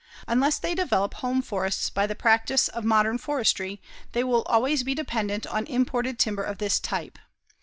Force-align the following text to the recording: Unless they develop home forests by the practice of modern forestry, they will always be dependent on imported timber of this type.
Unless 0.27 0.57
they 0.57 0.73
develop 0.73 1.13
home 1.13 1.43
forests 1.43 1.91
by 1.91 2.07
the 2.07 2.15
practice 2.15 2.67
of 2.67 2.83
modern 2.83 3.19
forestry, 3.19 3.79
they 4.13 4.23
will 4.23 4.41
always 4.47 4.81
be 4.81 4.95
dependent 4.95 5.45
on 5.45 5.67
imported 5.67 6.17
timber 6.17 6.41
of 6.41 6.57
this 6.57 6.79
type. 6.79 7.19